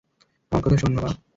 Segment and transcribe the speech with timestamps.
[0.51, 1.09] আমার কথা শোন, বাবা!